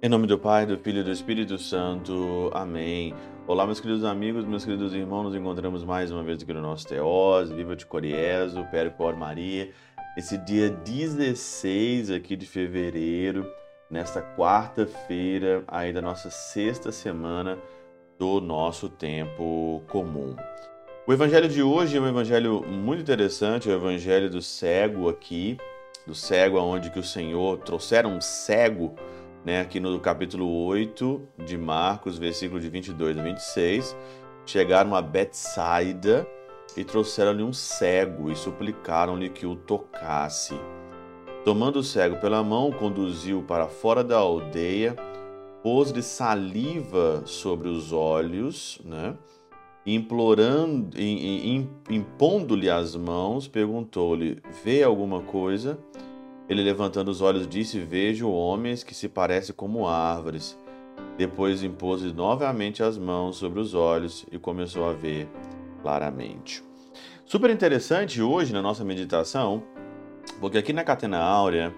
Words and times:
Em 0.00 0.08
nome 0.08 0.26
do 0.26 0.38
Pai, 0.38 0.64
do 0.64 0.78
Filho 0.78 1.00
e 1.00 1.04
do 1.04 1.10
Espírito 1.10 1.58
Santo. 1.58 2.50
Amém. 2.54 3.12
Olá, 3.46 3.66
meus 3.66 3.78
queridos 3.78 4.04
amigos, 4.04 4.46
meus 4.46 4.64
queridos 4.64 4.94
irmãos, 4.94 5.24
nos 5.24 5.34
encontramos 5.34 5.84
mais 5.84 6.10
uma 6.10 6.22
vez 6.22 6.42
aqui 6.42 6.54
no 6.54 6.62
nosso 6.62 6.86
Teós, 6.86 7.50
Viva 7.50 7.76
de 7.76 7.84
Coriezo, 7.84 8.64
Percor 8.70 9.14
Maria, 9.14 9.70
esse 10.16 10.38
dia 10.38 10.70
16 10.70 12.10
aqui 12.10 12.36
de 12.36 12.46
fevereiro, 12.46 13.52
nesta 13.90 14.22
quarta-feira 14.22 15.62
aí 15.68 15.92
da 15.92 16.00
nossa 16.00 16.30
sexta 16.30 16.90
semana 16.90 17.58
do 18.18 18.40
nosso 18.40 18.88
tempo 18.88 19.82
comum. 19.88 20.34
O 21.08 21.12
evangelho 21.14 21.48
de 21.48 21.62
hoje 21.62 21.96
é 21.96 22.00
um 22.02 22.06
evangelho 22.06 22.62
muito 22.68 23.00
interessante, 23.00 23.70
é 23.70 23.72
o 23.72 23.76
evangelho 23.76 24.28
do 24.28 24.42
cego 24.42 25.08
aqui, 25.08 25.56
do 26.06 26.14
cego 26.14 26.58
aonde 26.58 26.90
que 26.90 26.98
o 26.98 27.02
Senhor 27.02 27.56
trouxeram 27.60 28.14
um 28.14 28.20
cego, 28.20 28.94
né, 29.42 29.62
aqui 29.62 29.80
no 29.80 29.98
capítulo 30.00 30.46
8 30.66 31.22
de 31.46 31.56
Marcos, 31.56 32.18
versículo 32.18 32.60
de 32.60 32.68
22 32.68 33.16
a 33.16 33.22
26, 33.22 33.96
chegaram 34.44 34.94
a 34.94 35.00
Betsaida 35.00 36.28
e 36.76 36.84
trouxeram-lhe 36.84 37.42
um 37.42 37.54
cego 37.54 38.30
e 38.30 38.36
suplicaram-lhe 38.36 39.30
que 39.30 39.46
o 39.46 39.56
tocasse. 39.56 40.60
Tomando 41.42 41.78
o 41.78 41.82
cego 41.82 42.16
pela 42.16 42.42
mão, 42.42 42.70
conduziu 42.70 43.42
para 43.42 43.66
fora 43.66 44.04
da 44.04 44.18
aldeia, 44.18 44.94
pôs-lhe 45.62 46.02
saliva 46.02 47.22
sobre 47.24 47.70
os 47.70 47.94
olhos, 47.94 48.78
né? 48.84 49.16
Implorando, 49.94 50.96
impondo-lhe 51.90 52.68
as 52.70 52.94
mãos, 52.94 53.48
perguntou-lhe: 53.48 54.40
Vê 54.64 54.82
alguma 54.82 55.20
coisa? 55.20 55.78
Ele, 56.48 56.62
levantando 56.62 57.10
os 57.10 57.20
olhos, 57.20 57.46
disse: 57.46 57.78
Vejo 57.78 58.30
homens 58.30 58.82
que 58.82 58.94
se 58.94 59.08
parecem 59.08 59.54
como 59.54 59.86
árvores. 59.86 60.58
Depois 61.16 61.62
impôs-lhe 61.62 62.12
novamente 62.12 62.82
as 62.82 62.96
mãos 62.96 63.36
sobre 63.36 63.60
os 63.60 63.74
olhos 63.74 64.24
e 64.30 64.38
começou 64.38 64.88
a 64.88 64.92
ver 64.92 65.28
claramente. 65.82 66.62
Super 67.24 67.50
interessante 67.50 68.22
hoje 68.22 68.52
na 68.52 68.62
nossa 68.62 68.84
meditação 68.84 69.62
porque 70.40 70.58
aqui 70.58 70.72
na 70.72 70.84
Catena 70.84 71.18
Áurea, 71.18 71.74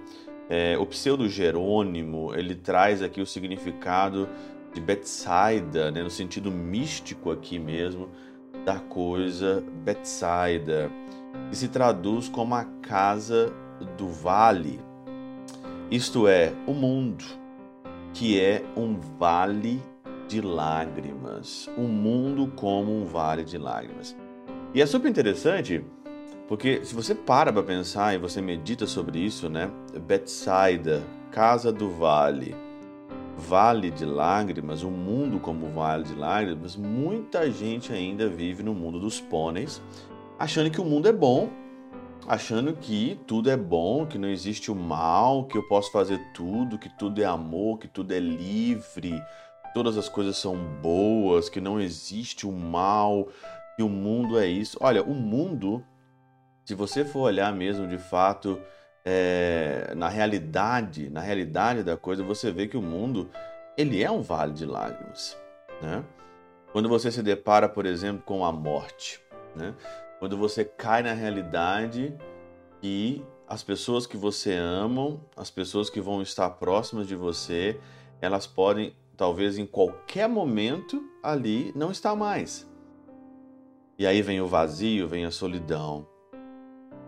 é, 0.49 0.77
o 0.77 0.85
pseudo 0.85 1.29
Jerônimo, 1.29 2.35
ele 2.35 2.55
traz 2.55 3.03
aqui 3.03 3.21
o 3.21 3.27
significado 3.27 4.29
de 4.73 4.81
Betsaida, 4.81 5.91
né, 5.91 6.03
no 6.03 6.11
sentido 6.11 6.51
místico 6.51 7.31
aqui 7.31 7.59
mesmo, 7.59 8.09
da 8.65 8.79
coisa 8.79 9.65
Betsaida, 9.85 10.91
que 11.49 11.57
se 11.57 11.69
traduz 11.69 12.29
como 12.29 12.55
a 12.55 12.65
casa 12.83 13.53
do 13.97 14.09
vale, 14.09 14.81
isto 15.91 16.29
é, 16.29 16.53
o 16.67 16.73
mundo, 16.73 17.25
que 18.15 18.41
é 18.41 18.63
um 18.77 18.95
vale 19.19 19.83
de 20.29 20.41
lágrimas, 20.41 21.69
o 21.77 21.83
mundo 21.83 22.53
como 22.55 22.97
um 22.97 23.05
vale 23.05 23.45
de 23.45 23.59
lágrimas. 23.59 24.17
E 24.73 24.81
é 24.81 24.87
super 24.87 25.09
interessante 25.09 25.85
porque 26.47 26.85
se 26.85 26.95
você 26.95 27.15
para 27.15 27.53
para 27.53 27.63
pensar 27.63 28.15
e 28.15 28.19
você 28.19 28.41
medita 28.41 28.87
sobre 28.87 29.21
isso, 29.21 29.49
né? 29.49 29.71
Betsaida, 30.07 31.03
casa 31.31 31.73
do 31.73 31.89
vale, 31.91 32.57
vale 33.41 33.91
de 33.91 34.05
lágrimas, 34.05 34.85
um 34.85 34.91
mundo 34.91 35.41
como 35.41 35.71
vale 35.71 36.05
de 36.05 36.15
lágrimas, 36.15 36.77
muita 36.77 37.51
gente 37.51 37.93
ainda 37.93 38.29
vive 38.29 38.63
no 38.63 38.75
mundo 38.75 39.01
dos 39.01 39.21
pôneis, 39.21 39.83
achando 40.39 40.71
que 40.71 40.81
o 40.81 40.85
mundo 40.85 41.09
é 41.09 41.13
bom, 41.13 41.49
achando 42.29 42.75
que 42.75 43.19
tudo 43.27 43.51
é 43.51 43.57
bom, 43.57 44.07
que 44.07 44.19
não 44.19 44.29
existe 44.29 44.71
o 44.71 44.75
mal, 44.75 45.45
que 45.47 45.59
eu 45.59 45.67
posso 45.67 45.91
fazer 45.91 46.21
tudo, 46.35 46.79
que 46.79 46.89
tudo 46.89 47.21
é 47.21 47.25
amor, 47.25 47.79
que 47.79 47.89
tudo 47.89 48.13
é 48.13 48.21
livre, 48.21 49.21
todas 49.75 49.97
as 49.97 50.09
coisas 50.09 50.37
são 50.37 50.57
boas, 50.81 51.49
que 51.49 51.61
não 51.61 51.81
existe 51.81 52.47
o 52.47 52.53
mal, 52.53 53.27
que 53.75 53.83
o 53.83 53.89
mundo 53.89 54.39
é 54.39 54.47
isso. 54.47 54.77
Olha, 54.81 55.03
o 55.03 55.15
mundo 55.15 55.83
se 56.71 56.75
você 56.77 57.05
for 57.05 57.23
olhar 57.23 57.53
mesmo 57.53 57.89
de 57.89 57.99
fato 57.99 58.61
é, 59.05 59.93
na 59.97 60.09
realidade, 60.09 61.11
na 61.11 61.21
realidade 61.21 61.83
da 61.83 61.97
coisa, 61.97 62.23
você 62.23 62.51
vê 62.51 62.67
que 62.67 62.77
o 62.77 62.83
mundo 62.83 63.31
ele 63.77 64.03
é 64.03 64.11
um 64.11 64.23
vale 64.23 64.53
de 64.53 64.67
lágrimas, 64.67 65.37
né? 65.81 66.05
Quando 66.73 66.89
você 66.89 67.11
se 67.11 67.23
depara, 67.23 67.69
por 67.69 67.87
exemplo, 67.87 68.23
com 68.25 68.45
a 68.45 68.53
morte, 68.53 69.21
né? 69.57 69.75
Quando 70.19 70.37
você 70.37 70.65
cai 70.65 71.03
na 71.03 71.13
realidade 71.13 72.15
e 72.83 73.25
as 73.49 73.63
pessoas 73.63 74.07
que 74.07 74.17
você 74.17 74.55
ama, 74.55 75.19
as 75.37 75.51
pessoas 75.51 75.91
que 75.91 76.01
vão 76.01 76.23
estar 76.23 76.49
próximas 76.51 77.09
de 77.09 77.17
você, 77.17 77.81
elas 78.21 78.47
podem, 78.47 78.95
talvez 79.17 79.59
em 79.59 79.67
qualquer 79.67 80.29
momento 80.29 81.03
ali, 81.23 81.73
não 81.75 81.91
estar 81.91 82.15
mais. 82.15 82.69
E 83.99 84.07
aí 84.07 84.23
vem 84.23 84.41
o 84.41 84.47
vazio, 84.47 85.09
vem 85.09 85.25
a 85.25 85.31
solidão, 85.31 86.07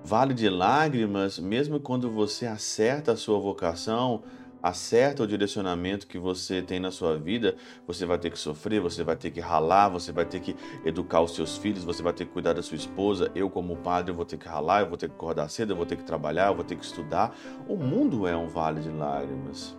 Vale 0.04 0.34
de 0.34 0.48
lágrimas, 0.48 1.38
mesmo 1.38 1.78
quando 1.78 2.10
você 2.10 2.44
acerta 2.44 3.12
a 3.12 3.16
sua 3.16 3.38
vocação, 3.38 4.24
acerta 4.60 5.22
o 5.22 5.26
direcionamento 5.26 6.08
que 6.08 6.18
você 6.18 6.60
tem 6.60 6.80
na 6.80 6.90
sua 6.90 7.16
vida, 7.16 7.54
você 7.86 8.04
vai 8.04 8.18
ter 8.18 8.30
que 8.30 8.38
sofrer, 8.38 8.80
você 8.80 9.04
vai 9.04 9.14
ter 9.14 9.30
que 9.30 9.38
ralar, 9.38 9.88
você 9.88 10.10
vai 10.10 10.24
ter 10.24 10.40
que 10.40 10.56
educar 10.84 11.20
os 11.20 11.36
seus 11.36 11.56
filhos, 11.56 11.84
você 11.84 12.02
vai 12.02 12.12
ter 12.12 12.24
que 12.24 12.32
cuidar 12.32 12.52
da 12.52 12.62
sua 12.62 12.76
esposa. 12.76 13.30
Eu, 13.32 13.48
como 13.48 13.76
padre, 13.76 14.12
vou 14.12 14.24
ter 14.24 14.38
que 14.38 14.48
ralar, 14.48 14.80
eu 14.80 14.88
vou 14.88 14.98
ter 14.98 15.08
que 15.08 15.14
acordar 15.14 15.48
cedo, 15.48 15.72
eu 15.72 15.76
vou 15.76 15.86
ter 15.86 15.96
que 15.96 16.04
trabalhar, 16.04 16.48
eu 16.48 16.56
vou 16.56 16.64
ter 16.64 16.74
que 16.74 16.84
estudar. 16.84 17.36
O 17.68 17.76
mundo 17.76 18.26
é 18.26 18.36
um 18.36 18.48
vale 18.48 18.80
de 18.80 18.90
lágrimas. 18.90 19.76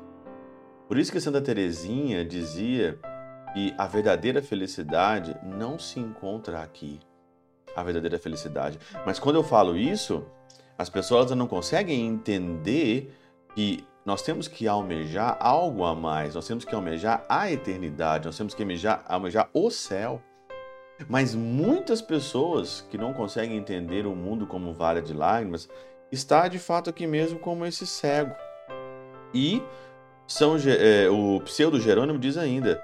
Por 0.88 0.98
isso 0.98 1.12
que 1.12 1.20
Santa 1.20 1.42
Teresinha 1.42 2.24
dizia 2.24 2.98
que 3.54 3.74
a 3.78 3.88
verdadeira 3.88 4.42
felicidade 4.42 5.36
não 5.44 5.78
se 5.78 6.00
encontra 6.00 6.62
aqui 6.62 7.02
a 7.76 7.84
verdadeira 7.84 8.20
felicidade. 8.20 8.80
Mas 9.06 9.20
quando 9.20 9.36
eu 9.36 9.44
falo 9.44 9.76
isso, 9.78 10.26
as 10.78 10.90
pessoas 10.90 11.32
não 11.32 11.48
conseguem 11.48 12.06
entender 12.08 13.14
que 13.56 13.86
nós 14.06 14.22
temos 14.22 14.48
que 14.48 14.68
almejar 14.68 15.38
algo 15.40 15.86
a 15.86 15.96
mais, 15.96 16.36
nós 16.36 16.48
temos 16.48 16.66
que 16.66 16.76
almejar 16.76 17.26
a 17.30 17.52
eternidade, 17.52 18.26
nós 18.26 18.38
temos 18.38 18.54
que 18.54 18.62
almejar, 18.62 19.04
almejar 19.08 19.50
o 19.54 19.70
céu. 19.70 20.22
Mas 21.08 21.34
muitas 21.34 22.02
pessoas 22.02 22.86
que 22.90 22.98
não 22.98 23.14
conseguem 23.14 23.58
entender 23.58 24.06
o 24.06 24.16
mundo 24.16 24.46
como 24.46 24.74
vale 24.74 25.02
de 25.02 25.14
lágrimas, 25.14 25.70
está 26.12 26.48
de 26.48 26.60
fato 26.60 26.90
aqui 26.90 27.08
mesmo 27.08 27.40
como 27.40 27.66
esse 27.66 27.88
cego. 27.88 28.36
E 29.34 29.62
São, 30.28 30.56
é, 30.58 31.10
o 31.10 31.42
pseudo 31.42 31.80
Jerônimo 31.80 32.20
diz 32.20 32.38
ainda: 32.38 32.82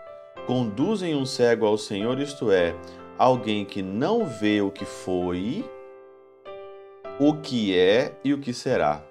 conduzem 0.48 1.16
um 1.16 1.26
cego 1.26 1.66
ao 1.66 1.78
Senhor, 1.78 2.20
isto 2.20 2.52
é, 2.52 2.74
alguém 3.20 3.66
que 3.66 3.82
não 3.82 4.26
vê 4.26 4.62
o 4.62 4.72
que 4.72 4.86
foi, 4.86 5.70
o 7.20 7.34
que 7.34 7.78
é 7.78 8.18
e 8.24 8.34
o 8.34 8.40
que 8.40 8.54
será. 8.54 9.04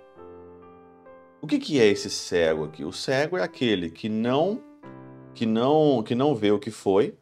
O 1.42 1.46
que, 1.46 1.58
que 1.58 1.78
é 1.78 1.86
esse 1.86 2.08
cego 2.08 2.64
aqui? 2.64 2.86
O 2.86 2.92
cego 2.92 3.36
é 3.36 3.42
aquele 3.42 3.90
que 3.90 4.08
não 4.08 4.60
que 5.34 5.44
não 5.44 6.02
que 6.02 6.14
não 6.14 6.34
vê 6.34 6.50
o 6.50 6.58
que 6.58 6.70
foi. 6.70 7.14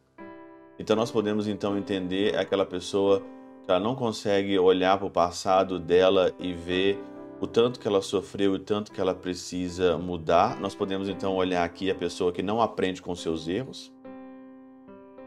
Então 0.79 0.95
nós 0.95 1.11
podemos 1.11 1.49
então 1.49 1.77
entender 1.77 2.39
aquela 2.39 2.65
pessoa 2.65 3.21
que 3.65 3.71
ela 3.71 3.81
não 3.81 3.97
consegue 3.97 4.57
olhar 4.57 4.97
para 4.97 5.09
o 5.09 5.11
passado 5.11 5.81
dela 5.81 6.33
e 6.39 6.53
ver 6.53 7.03
o 7.41 7.49
tanto 7.49 7.81
que 7.81 7.89
ela 7.89 8.01
sofreu 8.01 8.53
e 8.53 8.57
o 8.57 8.61
tanto 8.61 8.93
que 8.93 9.01
ela 9.01 9.15
precisa 9.15 9.99
mudar. 9.99 10.61
Nós 10.61 10.75
podemos 10.75 11.09
então 11.09 11.35
olhar 11.35 11.65
aqui 11.65 11.91
a 11.91 11.95
pessoa 11.97 12.33
que 12.33 12.43
não 12.43 12.63
aprende 12.63 13.03
com 13.03 13.15
seus 13.15 13.49
erros. 13.49 13.93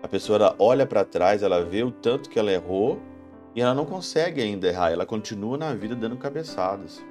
A 0.01 0.07
pessoa 0.07 0.37
ela 0.37 0.55
olha 0.57 0.85
para 0.85 1.03
trás, 1.03 1.43
ela 1.43 1.63
vê 1.63 1.83
o 1.83 1.91
tanto 1.91 2.29
que 2.29 2.39
ela 2.39 2.51
errou 2.51 2.99
e 3.53 3.61
ela 3.61 3.73
não 3.73 3.85
consegue 3.85 4.41
ainda 4.41 4.67
errar, 4.67 4.91
ela 4.91 5.05
continua 5.05 5.57
na 5.57 5.73
vida 5.73 5.95
dando 5.95 6.15
cabeçadas. 6.15 7.03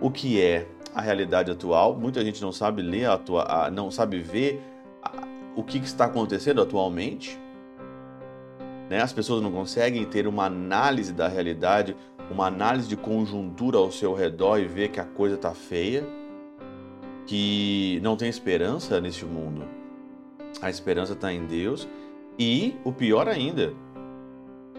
O 0.00 0.10
que 0.10 0.40
é 0.40 0.66
a 0.94 1.00
realidade 1.00 1.50
atual? 1.50 1.94
Muita 1.94 2.24
gente 2.24 2.40
não 2.40 2.52
sabe 2.52 2.80
ler, 2.80 3.10
atua, 3.10 3.70
não 3.70 3.90
sabe 3.90 4.20
ver 4.20 4.62
o 5.54 5.62
que 5.62 5.78
está 5.78 6.06
acontecendo 6.06 6.62
atualmente. 6.62 7.38
Né? 8.88 9.02
As 9.02 9.12
pessoas 9.12 9.42
não 9.42 9.52
conseguem 9.52 10.04
ter 10.06 10.26
uma 10.26 10.46
análise 10.46 11.12
da 11.12 11.28
realidade, 11.28 11.94
uma 12.30 12.46
análise 12.46 12.88
de 12.88 12.96
conjuntura 12.96 13.76
ao 13.76 13.90
seu 13.90 14.14
redor 14.14 14.58
e 14.58 14.66
ver 14.66 14.88
que 14.88 15.00
a 15.00 15.04
coisa 15.04 15.34
está 15.34 15.52
feia, 15.52 16.06
que 17.26 18.00
não 18.02 18.16
tem 18.16 18.28
esperança 18.28 19.00
neste 19.00 19.26
mundo. 19.26 19.64
A 20.60 20.70
esperança 20.70 21.12
está 21.12 21.32
em 21.32 21.46
Deus 21.46 21.88
e 22.38 22.76
o 22.84 22.92
pior 22.92 23.28
ainda, 23.28 23.74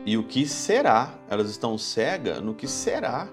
e 0.06 0.18
o 0.18 0.24
que 0.24 0.48
será? 0.48 1.14
Elas 1.30 1.50
estão 1.50 1.78
cegas 1.78 2.42
no 2.42 2.54
que 2.54 2.68
será. 2.68 3.28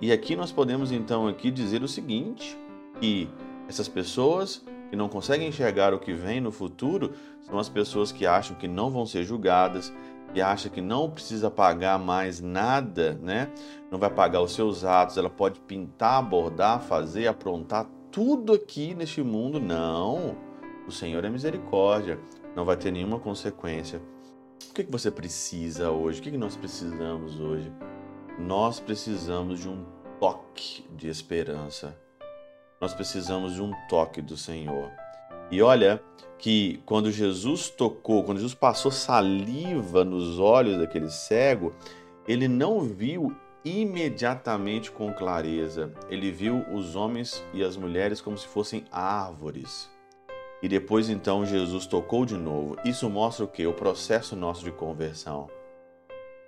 E 0.00 0.10
aqui 0.10 0.34
nós 0.34 0.50
podemos 0.50 0.90
então 0.90 1.28
aqui 1.28 1.50
dizer 1.50 1.82
o 1.82 1.88
seguinte, 1.88 2.56
que 2.98 3.28
essas 3.68 3.86
pessoas 3.86 4.64
que 4.88 4.96
não 4.96 5.08
conseguem 5.08 5.48
enxergar 5.48 5.94
o 5.94 5.98
que 5.98 6.12
vem 6.12 6.40
no 6.40 6.50
futuro 6.50 7.12
são 7.42 7.58
as 7.58 7.68
pessoas 7.68 8.10
que 8.10 8.26
acham 8.26 8.56
que 8.56 8.66
não 8.66 8.90
vão 8.90 9.04
ser 9.06 9.24
julgadas, 9.24 9.92
e 10.34 10.40
acha 10.40 10.68
que 10.68 10.80
não 10.80 11.10
precisa 11.10 11.50
pagar 11.50 11.98
mais 11.98 12.40
nada, 12.40 13.18
né? 13.20 13.50
Não 13.90 13.98
vai 13.98 14.10
pagar 14.10 14.40
os 14.40 14.52
seus 14.52 14.84
atos, 14.84 15.16
ela 15.16 15.30
pode 15.30 15.58
pintar, 15.60 16.22
bordar, 16.22 16.80
fazer, 16.80 17.26
aprontar 17.26 17.86
tudo 18.10 18.52
aqui 18.52 18.94
neste 18.94 19.22
mundo. 19.22 19.58
Não. 19.60 20.36
O 20.86 20.92
Senhor 20.92 21.24
é 21.24 21.30
misericórdia, 21.30 22.18
não 22.54 22.64
vai 22.64 22.76
ter 22.76 22.90
nenhuma 22.90 23.18
consequência. 23.18 24.00
O 24.70 24.74
que, 24.74 24.84
que 24.84 24.92
você 24.92 25.10
precisa 25.10 25.90
hoje? 25.90 26.20
O 26.20 26.22
que, 26.22 26.30
que 26.30 26.38
nós 26.38 26.56
precisamos 26.56 27.40
hoje? 27.40 27.72
Nós 28.38 28.80
precisamos 28.80 29.60
de 29.60 29.68
um 29.68 29.84
toque 30.18 30.84
de 30.96 31.08
esperança. 31.08 31.96
Nós 32.80 32.94
precisamos 32.94 33.54
de 33.54 33.62
um 33.62 33.72
toque 33.88 34.22
do 34.22 34.36
Senhor. 34.36 34.90
E 35.50 35.60
olha 35.60 36.02
que 36.38 36.80
quando 36.86 37.10
Jesus 37.10 37.68
tocou, 37.68 38.22
quando 38.24 38.38
Jesus 38.38 38.54
passou 38.54 38.90
saliva 38.90 40.04
nos 40.04 40.38
olhos 40.38 40.78
daquele 40.78 41.10
cego, 41.10 41.74
ele 42.26 42.48
não 42.48 42.80
viu 42.80 43.34
imediatamente 43.64 44.90
com 44.90 45.12
clareza. 45.12 45.92
Ele 46.08 46.30
viu 46.30 46.64
os 46.72 46.96
homens 46.96 47.44
e 47.52 47.62
as 47.62 47.76
mulheres 47.76 48.20
como 48.20 48.38
se 48.38 48.46
fossem 48.46 48.84
árvores. 48.90 49.90
E 50.62 50.68
depois 50.68 51.08
então 51.08 51.44
Jesus 51.44 51.86
tocou 51.86 52.26
de 52.26 52.36
novo. 52.36 52.76
Isso 52.84 53.08
mostra 53.08 53.44
o 53.44 53.48
que? 53.48 53.66
O 53.66 53.72
processo 53.72 54.36
nosso 54.36 54.64
de 54.64 54.70
conversão. 54.70 55.48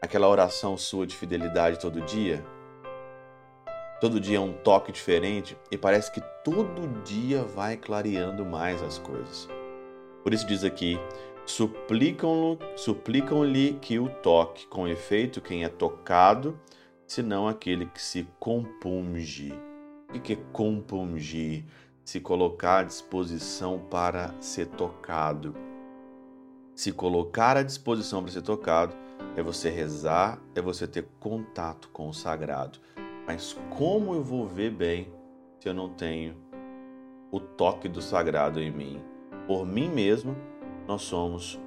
Aquela 0.00 0.28
oração 0.28 0.76
sua 0.76 1.06
de 1.06 1.14
fidelidade 1.14 1.78
todo 1.78 2.02
dia. 2.02 2.44
Todo 4.00 4.20
dia 4.20 4.36
é 4.36 4.40
um 4.40 4.52
toque 4.52 4.90
diferente 4.90 5.56
e 5.70 5.78
parece 5.78 6.10
que 6.10 6.20
todo 6.42 7.02
dia 7.04 7.44
vai 7.44 7.76
clareando 7.76 8.44
mais 8.44 8.82
as 8.82 8.98
coisas. 8.98 9.48
Por 10.22 10.34
isso 10.34 10.46
diz 10.46 10.64
aqui: 10.64 10.98
suplicam-lhe 11.46 12.58
suplicam 12.76 13.42
que 13.80 13.98
o 13.98 14.08
toque, 14.08 14.66
com 14.66 14.88
efeito, 14.88 15.40
quem 15.40 15.64
é 15.64 15.68
tocado, 15.68 16.58
senão 17.06 17.46
aquele 17.46 17.86
que 17.86 18.02
se 18.02 18.26
compunge. 18.40 19.54
O 20.12 20.20
que 20.20 20.32
é 20.32 20.38
compungir? 20.52 21.64
Se 22.04 22.20
colocar 22.20 22.80
à 22.80 22.82
disposição 22.82 23.78
para 23.78 24.34
ser 24.40 24.66
tocado. 24.66 25.54
Se 26.74 26.90
colocar 26.92 27.56
à 27.56 27.62
disposição 27.62 28.22
para 28.22 28.32
ser 28.32 28.42
tocado 28.42 28.94
é 29.36 29.42
você 29.42 29.70
rezar, 29.70 30.40
é 30.54 30.60
você 30.60 30.86
ter 30.86 31.06
contato 31.20 31.88
com 31.90 32.08
o 32.08 32.14
sagrado. 32.14 32.78
Mas 33.26 33.56
como 33.76 34.14
eu 34.14 34.22
vou 34.22 34.46
ver 34.46 34.70
bem 34.70 35.12
se 35.60 35.68
eu 35.68 35.74
não 35.74 35.88
tenho 35.88 36.34
o 37.30 37.38
toque 37.38 37.88
do 37.88 38.02
sagrado 38.02 38.60
em 38.60 38.70
mim? 38.70 39.00
Por 39.46 39.64
mim 39.64 39.88
mesmo, 39.88 40.36
nós 40.86 41.02
somos 41.02 41.60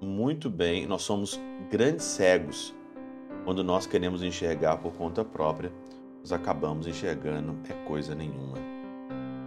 muito 0.00 0.50
bem, 0.50 0.86
nós 0.86 1.02
somos 1.02 1.40
grandes 1.70 2.04
cegos 2.04 2.74
quando 3.44 3.64
nós 3.64 3.86
queremos 3.86 4.22
enxergar 4.22 4.76
por 4.76 4.92
conta 4.92 5.24
própria, 5.24 5.72
nós 6.20 6.32
acabamos 6.32 6.86
enxergando 6.86 7.56
é 7.68 7.72
coisa 7.86 8.14
nenhuma. 8.14 8.77